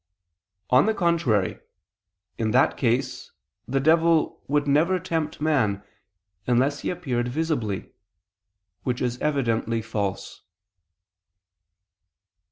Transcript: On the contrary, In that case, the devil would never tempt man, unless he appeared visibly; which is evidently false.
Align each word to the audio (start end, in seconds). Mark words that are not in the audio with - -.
On 0.71 0.87
the 0.87 0.95
contrary, 0.95 1.59
In 2.39 2.49
that 2.49 2.75
case, 2.75 3.31
the 3.67 3.79
devil 3.79 4.41
would 4.47 4.67
never 4.67 4.97
tempt 4.97 5.39
man, 5.39 5.83
unless 6.47 6.79
he 6.79 6.89
appeared 6.89 7.27
visibly; 7.27 7.91
which 8.81 8.99
is 8.99 9.19
evidently 9.21 9.79
false. 9.83 10.41